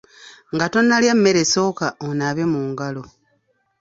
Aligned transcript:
Nga 0.53 0.65
tonnalya 0.73 1.13
mmere 1.17 1.43
sooka 1.53 1.87
onaabe 2.07 2.43
mu 2.53 2.61
ngalo. 2.69 3.03